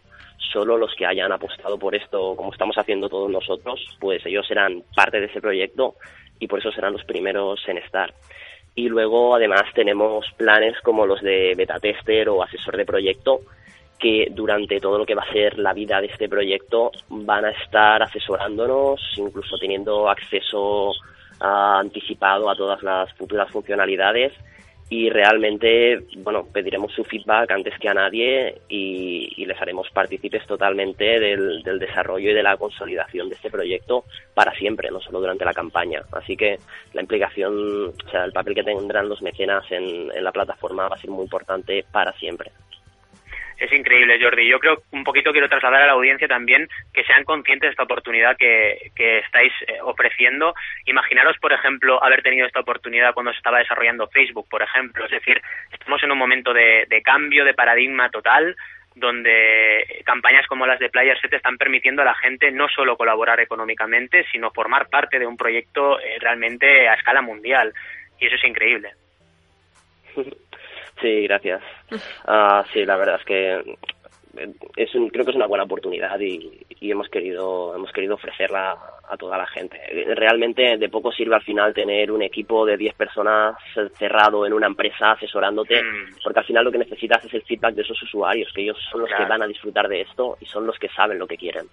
solo 0.52 0.76
los 0.76 0.94
que 0.94 1.06
hayan 1.06 1.32
apostado 1.32 1.76
por 1.76 1.96
esto, 1.96 2.36
como 2.36 2.52
estamos 2.52 2.78
haciendo 2.78 3.08
todos 3.08 3.32
nosotros, 3.32 3.84
pues 3.98 4.24
ellos 4.24 4.46
serán 4.46 4.84
parte 4.94 5.18
de 5.18 5.26
ese 5.26 5.40
proyecto 5.40 5.96
y 6.38 6.46
por 6.46 6.60
eso 6.60 6.70
serán 6.70 6.92
los 6.92 7.02
primeros 7.02 7.60
en 7.66 7.78
estar. 7.78 8.14
Y 8.74 8.88
luego, 8.88 9.34
además, 9.34 9.62
tenemos 9.74 10.26
planes 10.36 10.74
como 10.82 11.06
los 11.06 11.20
de 11.20 11.54
beta 11.56 11.78
tester 11.78 12.28
o 12.28 12.42
asesor 12.42 12.76
de 12.76 12.86
proyecto, 12.86 13.40
que 13.98 14.28
durante 14.30 14.80
todo 14.80 14.98
lo 14.98 15.06
que 15.06 15.14
va 15.14 15.22
a 15.22 15.32
ser 15.32 15.58
la 15.58 15.74
vida 15.74 16.00
de 16.00 16.06
este 16.06 16.28
proyecto 16.28 16.90
van 17.08 17.44
a 17.44 17.50
estar 17.50 18.02
asesorándonos, 18.02 19.00
incluso 19.16 19.58
teniendo 19.58 20.08
acceso 20.08 20.92
ah, 21.40 21.78
anticipado 21.80 22.48
a 22.48 22.56
todas 22.56 22.82
las 22.82 23.12
futuras 23.14 23.50
funcionalidades 23.50 24.32
y 24.92 25.08
realmente, 25.08 26.00
bueno, 26.16 26.44
pediremos 26.52 26.92
su 26.92 27.04
feedback 27.04 27.52
antes 27.52 27.78
que 27.78 27.88
a 27.88 27.94
nadie 27.94 28.60
y, 28.68 29.46
les 29.46 29.60
haremos 29.60 29.88
partícipes 29.90 30.46
totalmente 30.46 31.18
del, 31.18 31.62
desarrollo 31.62 32.30
y 32.30 32.34
de 32.34 32.42
la 32.42 32.56
consolidación 32.56 33.28
de 33.28 33.36
este 33.36 33.50
proyecto 33.50 34.04
para 34.34 34.52
siempre, 34.54 34.90
no 34.90 35.00
solo 35.00 35.20
durante 35.20 35.44
la 35.44 35.54
campaña. 35.54 36.02
Así 36.12 36.36
que 36.36 36.58
la 36.92 37.02
implicación, 37.02 37.88
o 37.88 38.10
sea, 38.10 38.24
el 38.24 38.32
papel 38.32 38.54
que 38.54 38.64
tendrán 38.64 39.08
los 39.08 39.22
mecenas 39.22 39.64
en, 39.70 40.10
en 40.12 40.24
la 40.24 40.32
plataforma 40.32 40.88
va 40.88 40.96
a 40.96 41.00
ser 41.00 41.10
muy 41.10 41.24
importante 41.24 41.84
para 41.90 42.12
siempre 42.14 42.50
es 43.60 43.70
increíble, 43.72 44.18
Jordi. 44.20 44.48
Yo 44.48 44.58
creo 44.58 44.82
un 44.90 45.04
poquito 45.04 45.32
quiero 45.32 45.48
trasladar 45.48 45.82
a 45.82 45.86
la 45.86 45.92
audiencia 45.92 46.26
también 46.26 46.66
que 46.94 47.04
sean 47.04 47.24
conscientes 47.24 47.68
de 47.68 47.70
esta 47.72 47.82
oportunidad 47.82 48.36
que, 48.38 48.90
que 48.96 49.18
estáis 49.18 49.52
eh, 49.66 49.78
ofreciendo. 49.82 50.54
Imaginaros, 50.86 51.36
por 51.38 51.52
ejemplo, 51.52 52.02
haber 52.02 52.22
tenido 52.22 52.46
esta 52.46 52.60
oportunidad 52.60 53.12
cuando 53.12 53.32
se 53.32 53.36
estaba 53.36 53.58
desarrollando 53.58 54.08
Facebook, 54.08 54.48
por 54.48 54.62
ejemplo. 54.62 55.04
Es 55.04 55.10
decir, 55.10 55.42
estamos 55.70 56.02
en 56.02 56.10
un 56.10 56.16
momento 56.16 56.54
de, 56.54 57.02
cambio, 57.04 57.44
de 57.44 57.52
paradigma 57.52 58.10
total 58.10 58.56
donde 58.94 60.02
campañas 60.04 60.46
como 60.46 60.66
las 60.66 60.80
de 60.80 60.90
Player 60.90 61.18
Set 61.20 61.32
están 61.32 61.56
permitiendo 61.56 62.02
a 62.02 62.06
la 62.06 62.14
gente 62.14 62.50
no 62.50 62.66
solo 62.68 62.96
colaborar 62.96 63.38
económicamente, 63.40 64.26
sino 64.32 64.50
formar 64.50 64.88
parte 64.88 65.18
de 65.18 65.26
un 65.26 65.36
proyecto 65.36 66.00
eh, 66.00 66.16
realmente 66.18 66.88
a 66.88 66.94
escala 66.94 67.22
mundial. 67.22 67.72
Y 68.18 68.26
eso 68.26 68.36
es 68.36 68.44
increíble. 68.44 68.90
Sí, 71.00 71.22
gracias. 71.22 71.62
Uh, 71.90 72.62
sí, 72.72 72.84
la 72.84 72.96
verdad 72.96 73.16
es 73.18 73.24
que 73.24 73.76
es 74.76 74.90
creo 74.92 75.24
que 75.24 75.30
es 75.30 75.36
una 75.36 75.46
buena 75.46 75.64
oportunidad 75.64 76.18
y, 76.20 76.66
hemos 76.80 77.08
querido 77.08 77.74
hemos 77.74 77.92
querido 77.92 78.14
ofrecerla 78.14 78.76
a 79.08 79.16
toda 79.16 79.36
la 79.36 79.46
gente. 79.46 79.78
Realmente 80.14 80.78
de 80.78 80.88
poco 80.88 81.12
sirve 81.12 81.34
al 81.34 81.42
final 81.42 81.74
tener 81.74 82.10
un 82.10 82.22
equipo 82.22 82.64
de 82.64 82.76
10 82.76 82.94
personas 82.94 83.56
cerrado 83.98 84.46
en 84.46 84.52
una 84.52 84.66
empresa 84.66 85.12
asesorándote, 85.12 85.82
mm. 85.82 86.22
porque 86.22 86.38
al 86.38 86.46
final 86.46 86.64
lo 86.64 86.72
que 86.72 86.78
necesitas 86.78 87.24
es 87.24 87.34
el 87.34 87.42
feedback 87.42 87.74
de 87.74 87.82
esos 87.82 88.02
usuarios, 88.02 88.52
que 88.54 88.62
ellos 88.62 88.78
son 88.90 89.02
los 89.02 89.10
que 89.10 89.24
van 89.24 89.42
a 89.42 89.46
disfrutar 89.46 89.88
de 89.88 90.02
esto 90.02 90.38
y 90.40 90.46
son 90.46 90.66
los 90.66 90.78
que 90.78 90.88
saben 90.88 91.18
lo 91.18 91.26
que 91.26 91.36
quieren. 91.36 91.66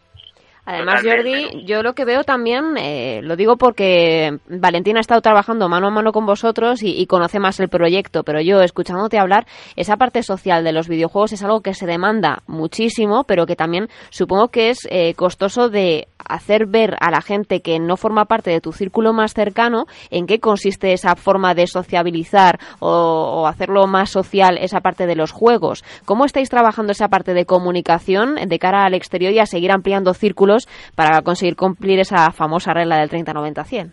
Además, 0.70 1.02
Jordi, 1.02 1.64
yo 1.64 1.82
lo 1.82 1.94
que 1.94 2.04
veo 2.04 2.26
también, 2.26 2.76
eh, 2.78 3.22
lo 3.24 3.38
digo 3.38 3.56
porque 3.56 4.38
Valentina 4.50 5.00
ha 5.00 5.02
estado 5.02 5.22
trabajando 5.22 5.70
mano 5.70 5.88
a 5.88 5.92
mano 5.92 6.12
con 6.12 6.26
vosotros 6.26 6.84
y, 6.84 7.08
conoce 7.08 7.40
más 7.40 7.58
el 7.62 7.70
proyecto, 7.70 8.24
pero 8.26 8.42
yo, 8.42 8.62
escuchándote 8.62 9.18
hablar, 9.18 9.48
esa 9.78 9.96
parte 9.96 10.24
social 10.24 10.66
de 10.66 10.74
los 10.74 10.90
videojuegos 10.90 11.32
es 11.32 11.42
algo 11.42 11.62
que 11.62 11.74
se 11.74 11.86
demanda 11.86 12.44
muchísimo, 12.48 13.24
pero 13.24 13.46
que 13.46 13.56
también 13.56 13.88
supongo 14.10 14.50
que 14.50 14.72
es 14.72 14.86
eh, 14.92 15.14
costoso 15.14 15.70
de 15.70 16.10
hacer 16.30 16.66
ver 16.66 16.96
a 17.00 17.12
la 17.12 17.22
gente 17.22 17.62
que 17.62 17.80
no 17.80 17.98
forma 17.98 18.26
parte 18.26 18.52
de 18.52 18.62
tu 18.62 18.72
círculo 18.72 19.14
más 19.14 19.34
cercano 19.34 19.86
en 20.10 20.28
qué 20.28 20.40
consiste 20.40 20.94
esa 20.94 21.16
forma 21.16 21.54
de 21.54 21.68
sociabilizar 21.68 22.60
o, 22.80 23.48
hacerlo 23.48 23.88
más 23.88 24.10
social 24.10 24.58
esa 24.58 24.82
parte 24.82 25.06
de 25.06 25.16
los 25.16 25.32
juegos. 25.32 25.84
¿Cómo 26.06 26.26
estáis 26.26 26.50
trabajando 26.50 26.92
esa 26.92 27.08
parte 27.08 27.34
de 27.34 27.46
comunicación 27.46 28.36
de 28.36 28.60
cara 28.60 28.86
al 28.86 28.94
exterior 28.94 29.34
y 29.34 29.40
a 29.40 29.46
seguir 29.46 29.72
ampliando 29.72 30.14
círculos 30.14 30.68
para 30.96 31.22
conseguir 31.22 31.56
cumplir 31.56 32.00
esa 32.00 32.32
famosa 32.32 32.74
regla 32.74 32.98
del 32.98 33.10
30-90-100? 33.10 33.92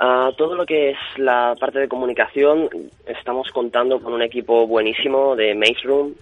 Ah, 0.00 0.30
todo 0.36 0.56
lo 0.56 0.66
que 0.66 0.90
es 0.90 0.98
la 1.16 1.54
parte 1.60 1.78
de 1.78 1.86
comunicación, 1.86 2.68
estamos 3.06 3.48
contando 3.52 4.00
con 4.00 4.12
un 4.12 4.22
equipo 4.22 4.66
buenísimo 4.66 5.36
de 5.36 5.54
Maze 5.54 5.82
Room, 5.84 6.14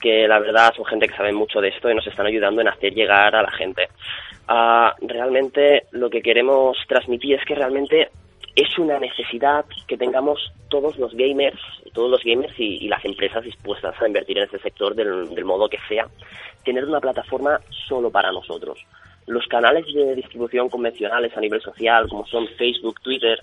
que 0.00 0.28
la 0.28 0.38
verdad 0.38 0.72
son 0.74 0.84
gente 0.84 1.08
que 1.08 1.16
sabe 1.16 1.32
mucho 1.32 1.60
de 1.60 1.68
esto 1.68 1.90
y 1.90 1.94
nos 1.94 2.06
están 2.06 2.26
ayudando 2.26 2.60
en 2.60 2.68
hacer 2.68 2.94
llegar 2.94 3.34
a 3.34 3.42
la 3.42 3.50
gente. 3.50 3.88
Ah, 4.48 4.94
realmente 5.00 5.84
lo 5.92 6.10
que 6.10 6.22
queremos 6.22 6.76
transmitir 6.86 7.36
es 7.36 7.44
que 7.44 7.54
realmente 7.54 8.10
es 8.56 8.78
una 8.78 8.98
necesidad 8.98 9.64
que 9.88 9.96
tengamos 9.96 10.52
todos 10.68 10.96
los 10.98 11.12
gamers, 11.14 11.60
todos 11.92 12.10
los 12.10 12.22
gamers 12.22 12.54
y, 12.58 12.88
las 12.88 13.04
empresas 13.04 13.42
dispuestas 13.42 14.00
a 14.00 14.06
invertir 14.06 14.38
en 14.38 14.44
este 14.44 14.60
sector 14.60 14.94
del, 14.94 15.44
modo 15.44 15.68
que 15.68 15.78
sea, 15.88 16.06
tener 16.64 16.84
una 16.84 17.00
plataforma 17.00 17.60
solo 17.88 18.10
para 18.10 18.30
nosotros. 18.30 18.78
Los 19.26 19.46
canales 19.46 19.86
de 19.92 20.14
distribución 20.14 20.68
convencionales 20.68 21.36
a 21.36 21.40
nivel 21.40 21.62
social, 21.62 22.08
como 22.08 22.26
son 22.26 22.46
Facebook, 22.58 23.00
Twitter, 23.00 23.40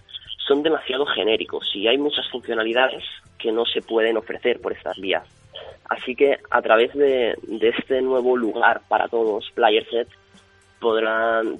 son 0.47 0.63
demasiado 0.63 1.05
genéricos 1.05 1.69
y 1.73 1.87
hay 1.87 1.97
muchas 1.97 2.29
funcionalidades 2.29 3.03
que 3.37 3.51
no 3.51 3.65
se 3.65 3.81
pueden 3.81 4.17
ofrecer 4.17 4.61
por 4.61 4.73
estas 4.73 4.97
vías. 4.97 5.40
Así 5.89 6.15
que 6.15 6.37
a 6.49 6.61
través 6.61 6.93
de, 6.93 7.35
de 7.41 7.69
este 7.69 8.01
nuevo 8.01 8.37
lugar 8.37 8.81
para 8.87 9.07
todos, 9.07 9.51
PlayerSet, 9.53 10.07
podrán, 10.79 11.59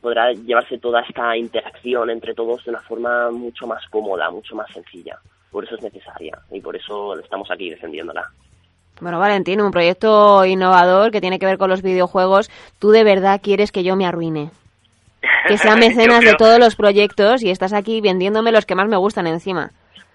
podrá 0.00 0.32
llevarse 0.32 0.78
toda 0.78 1.00
esta 1.02 1.36
interacción 1.36 2.10
entre 2.10 2.34
todos 2.34 2.64
de 2.64 2.70
una 2.70 2.80
forma 2.80 3.30
mucho 3.30 3.66
más 3.66 3.84
cómoda, 3.88 4.30
mucho 4.30 4.54
más 4.54 4.70
sencilla. 4.72 5.18
Por 5.50 5.64
eso 5.64 5.74
es 5.74 5.82
necesaria 5.82 6.38
y 6.50 6.60
por 6.60 6.76
eso 6.76 7.18
estamos 7.18 7.50
aquí 7.50 7.70
defendiéndola. 7.70 8.30
Bueno, 9.00 9.18
Valentín, 9.18 9.60
un 9.60 9.72
proyecto 9.72 10.44
innovador 10.44 11.10
que 11.10 11.20
tiene 11.20 11.38
que 11.38 11.46
ver 11.46 11.58
con 11.58 11.68
los 11.68 11.82
videojuegos. 11.82 12.50
¿Tú 12.78 12.90
de 12.90 13.04
verdad 13.04 13.40
quieres 13.42 13.72
que 13.72 13.82
yo 13.82 13.96
me 13.96 14.06
arruine? 14.06 14.50
Que 15.48 15.58
sea 15.58 15.76
mecenas 15.76 16.20
de 16.20 16.34
todos 16.34 16.58
los 16.58 16.76
proyectos 16.76 17.42
y 17.42 17.50
estás 17.50 17.72
aquí 17.72 18.00
vendiéndome 18.00 18.52
los 18.52 18.64
que 18.64 18.74
más 18.74 18.88
me 18.88 18.96
gustan 18.96 19.26
encima. 19.26 19.72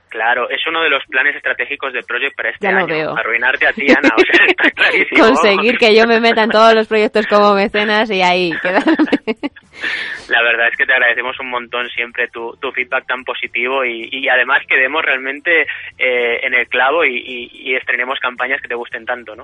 Claro, 0.10 0.50
es 0.50 0.66
uno 0.68 0.82
de 0.82 0.90
los 0.90 1.04
planes 1.06 1.36
estratégicos 1.36 1.92
del 1.94 2.04
Project 2.04 2.36
para 2.36 2.50
este 2.50 2.68
ya 2.68 2.78
año. 2.78 2.88
veo. 2.88 3.18
Arruinarte 3.18 3.68
a 3.68 3.74
ti, 3.74 3.86
Ana. 3.90 4.10
O 4.16 4.22
sea, 4.22 4.46
está 4.48 4.72
clarísimo. 4.76 5.26
Conseguir 5.26 5.78
que 5.78 5.96
yo 5.96 6.06
me 6.08 6.20
meta 6.20 6.44
en 6.44 6.50
todos 6.50 6.74
los 6.74 6.88
proyectos 6.88 7.28
como 7.28 7.54
mecenas 7.54 8.10
y 8.10 8.22
ahí 8.22 8.52
quedarme. 8.62 8.96
La 10.30 10.42
verdad 10.42 10.70
es 10.70 10.76
que 10.78 10.86
te 10.86 10.94
agradecemos 10.94 11.40
un 11.40 11.50
montón 11.50 11.88
siempre 11.90 12.28
tu, 12.30 12.56
tu 12.60 12.72
feedback 12.72 13.06
tan 13.06 13.24
positivo 13.24 13.86
y, 13.86 14.10
y 14.12 14.28
además 14.28 14.62
que 14.68 14.76
demos 14.78 15.04
realmente 15.04 15.62
eh, 15.98 16.40
en 16.44 16.54
el 16.54 16.68
clavo 16.68 17.06
y, 17.06 17.18
y, 17.18 17.50
y 17.72 17.76
estrenemos 17.76 18.20
campañas 18.20 18.62
que 18.62 18.68
te 18.68 18.76
gusten 18.76 19.06
tanto, 19.06 19.36
¿no? 19.36 19.44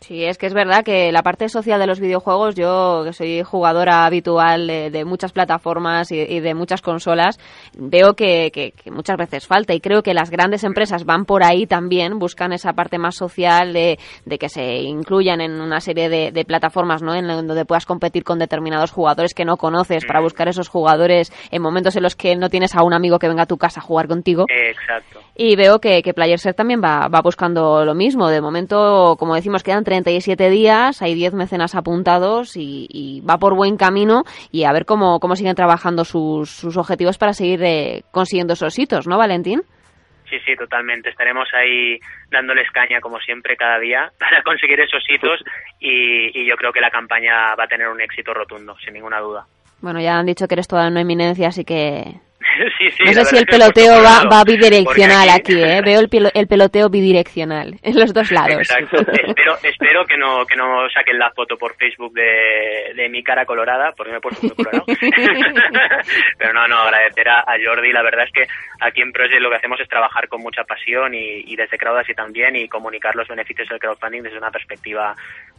Sí, 0.00 0.24
es 0.24 0.38
que 0.38 0.46
es 0.46 0.54
verdad 0.54 0.84
que 0.84 1.10
la 1.12 1.22
parte 1.22 1.48
social 1.48 1.80
de 1.80 1.86
los 1.86 2.00
videojuegos, 2.00 2.54
yo 2.54 3.02
que 3.04 3.12
soy 3.12 3.42
jugadora 3.42 4.04
habitual 4.04 4.66
de, 4.66 5.04
muchas 5.04 5.32
plataformas 5.32 6.12
y, 6.12 6.40
de 6.40 6.54
muchas 6.54 6.82
consolas, 6.82 7.38
veo 7.76 8.14
que, 8.14 8.72
muchas 8.86 9.16
veces 9.16 9.46
falta 9.46 9.74
y 9.74 9.80
creo 9.80 10.02
que 10.02 10.14
las 10.14 10.30
grandes 10.30 10.64
empresas 10.64 11.04
van 11.04 11.24
por 11.24 11.42
ahí 11.42 11.66
también, 11.66 12.18
buscan 12.18 12.52
esa 12.52 12.72
parte 12.72 12.98
más 12.98 13.16
social 13.16 13.72
de, 13.72 13.98
que 14.38 14.48
se 14.48 14.82
incluyan 14.82 15.40
en 15.40 15.60
una 15.60 15.80
serie 15.80 16.08
de, 16.08 16.44
plataformas 16.44 17.02
¿no? 17.02 17.14
en 17.14 17.26
donde 17.26 17.64
puedas 17.64 17.84
competir 17.84 18.24
con 18.24 18.38
determinados 18.38 18.92
jugadores 18.92 19.34
que 19.34 19.44
no 19.44 19.56
conoces 19.56 20.06
para 20.06 20.20
buscar 20.20 20.48
esos 20.48 20.68
jugadores 20.68 21.32
en 21.50 21.60
momentos 21.60 21.96
en 21.96 22.04
los 22.04 22.14
que 22.14 22.36
no 22.36 22.48
tienes 22.48 22.74
a 22.74 22.82
un 22.84 22.94
amigo 22.94 23.18
que 23.18 23.28
venga 23.28 23.42
a 23.42 23.46
tu 23.46 23.58
casa 23.58 23.80
a 23.80 23.82
jugar 23.82 24.06
contigo. 24.08 24.46
Exacto. 24.48 25.20
Y 25.40 25.54
veo 25.54 25.78
que, 25.78 26.02
que 26.02 26.14
PlayerSet 26.14 26.56
también 26.56 26.82
va, 26.82 27.06
va 27.06 27.20
buscando 27.22 27.84
lo 27.84 27.94
mismo. 27.94 28.28
De 28.28 28.40
momento, 28.40 29.14
como 29.20 29.36
decimos, 29.36 29.62
quedan 29.62 29.84
37 29.84 30.50
días, 30.50 31.00
hay 31.00 31.14
10 31.14 31.34
mecenas 31.34 31.76
apuntados 31.76 32.56
y, 32.56 33.22
va 33.22 33.38
por 33.38 33.54
buen 33.54 33.76
camino 33.76 34.24
y 34.50 34.64
a 34.64 34.72
ver 34.72 34.84
cómo, 34.84 35.20
cómo 35.20 35.36
siguen 35.36 35.54
trabajando 35.54 36.04
sus, 36.04 36.50
sus 36.50 36.76
objetivos 36.76 37.18
para 37.18 37.34
seguir 37.34 37.62
eh, 37.62 38.02
consiguiendo 38.10 38.54
esos 38.54 38.76
hitos, 38.80 39.06
¿no, 39.06 39.16
Valentín? 39.16 39.62
Sí, 40.28 40.38
sí, 40.44 40.56
totalmente. 40.56 41.10
Estaremos 41.10 41.48
ahí 41.54 42.00
dándoles 42.32 42.68
caña, 42.72 43.00
como 43.00 43.20
siempre, 43.20 43.56
cada 43.56 43.78
día 43.78 44.10
para 44.18 44.42
conseguir 44.42 44.80
esos 44.80 45.04
hitos 45.08 45.40
y, 45.78 46.36
y 46.36 46.48
yo 46.48 46.56
creo 46.56 46.72
que 46.72 46.80
la 46.80 46.90
campaña 46.90 47.54
va 47.54 47.62
a 47.62 47.68
tener 47.68 47.86
un 47.86 48.00
éxito 48.00 48.34
rotundo, 48.34 48.76
sin 48.84 48.92
ninguna 48.92 49.20
duda. 49.20 49.46
Bueno, 49.80 50.00
ya 50.00 50.18
han 50.18 50.26
dicho 50.26 50.48
que 50.48 50.56
eres 50.56 50.66
toda 50.66 50.88
una 50.88 51.02
eminencia, 51.02 51.46
así 51.46 51.64
que 51.64 52.26
no 53.04 53.12
sé 53.12 53.24
si 53.24 53.36
el 53.36 53.46
peloteo 53.46 54.02
va, 54.02 54.24
va 54.30 54.44
bidireccional 54.44 55.28
aquí, 55.30 55.54
¿eh? 55.62 55.80
Veo 55.84 56.00
el, 56.00 56.08
el, 56.34 56.46
peloteo 56.46 56.88
bidireccional 56.88 57.78
en 57.82 57.98
los 57.98 58.12
dos 58.12 58.30
lados. 58.30 58.58
Exacto. 58.58 58.98
espero, 59.26 59.56
espero 59.62 60.06
que 60.06 60.16
no 60.16 60.44
que 60.46 60.56
no 60.56 60.88
saquen 60.90 61.18
la 61.18 61.30
foto 61.30 61.56
por 61.56 61.76
Facebook 61.76 62.12
de, 62.14 62.92
de 62.94 63.08
mi 63.08 63.22
cara 63.22 63.44
colorada, 63.44 63.92
porque 63.96 64.12
me 64.12 64.18
he 64.18 64.20
puesto 64.20 64.46
muy 64.46 64.56
colorado. 64.56 64.84
Pero 66.38 66.52
no, 66.52 66.68
no, 66.68 66.78
agradecer 66.78 67.28
a, 67.28 67.44
Jordi. 67.64 67.92
La 67.92 68.02
verdad 68.02 68.24
es 68.26 68.32
que 68.32 68.46
aquí 68.80 69.02
en 69.02 69.12
Project 69.12 69.40
lo 69.40 69.50
que 69.50 69.56
hacemos 69.56 69.80
es 69.80 69.88
trabajar 69.88 70.28
con 70.28 70.40
mucha 70.42 70.64
pasión 70.64 71.14
y, 71.14 71.42
y 71.46 71.56
desde 71.56 71.78
Crowdasy 71.78 72.14
también 72.14 72.56
y 72.56 72.68
comunicar 72.68 73.14
los 73.16 73.28
beneficios 73.28 73.68
del 73.68 73.78
crowdfunding 73.78 74.22
desde 74.22 74.38
una 74.38 74.50
perspectiva 74.50 75.14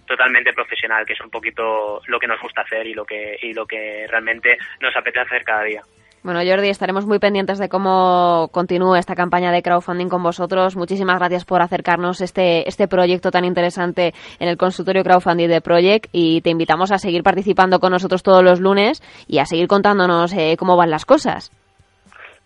totalmente 0.09 0.53
profesional, 0.53 1.05
que 1.05 1.13
es 1.13 1.21
un 1.21 1.29
poquito 1.29 2.01
lo 2.07 2.19
que 2.19 2.27
nos 2.27 2.41
gusta 2.41 2.61
hacer 2.61 2.87
y 2.87 2.93
lo 2.93 3.05
que, 3.05 3.37
y 3.41 3.53
lo 3.53 3.65
que 3.65 4.07
realmente 4.07 4.57
nos 4.81 4.95
apetece 4.95 5.25
hacer 5.25 5.43
cada 5.43 5.63
día. 5.63 5.81
Bueno, 6.21 6.41
Jordi, 6.45 6.69
estaremos 6.69 7.05
muy 7.05 7.17
pendientes 7.19 7.59
de 7.59 7.69
cómo 7.69 8.49
continúa 8.51 8.99
esta 8.99 9.15
campaña 9.15 9.51
de 9.51 9.61
crowdfunding 9.61 10.09
con 10.09 10.21
vosotros. 10.21 10.75
Muchísimas 10.75 11.17
gracias 11.17 11.45
por 11.45 11.61
acercarnos 11.61 12.19
este, 12.19 12.67
este 12.67 12.87
proyecto 12.89 13.31
tan 13.31 13.45
interesante 13.45 14.13
en 14.39 14.49
el 14.49 14.57
consultorio 14.57 15.03
crowdfunding 15.03 15.47
de 15.47 15.61
Project 15.61 16.07
y 16.11 16.41
te 16.41 16.49
invitamos 16.49 16.91
a 16.91 16.97
seguir 16.97 17.23
participando 17.23 17.79
con 17.79 17.91
nosotros 17.91 18.21
todos 18.21 18.43
los 18.43 18.59
lunes 18.59 19.01
y 19.27 19.39
a 19.39 19.45
seguir 19.45 19.67
contándonos 19.67 20.33
eh, 20.33 20.55
cómo 20.59 20.75
van 20.75 20.89
las 20.89 21.05
cosas. 21.05 21.51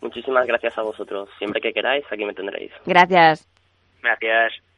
Muchísimas 0.02 0.46
gracias 0.46 0.78
a 0.78 0.84
vosotros. 0.84 1.30
Siempre 1.40 1.62
que 1.62 1.74
queráis, 1.74 2.06
aquí 2.12 2.26
me 2.26 2.34
tendréis. 2.34 2.72
Gracias. 2.86 3.48
Gracias. 4.04 4.73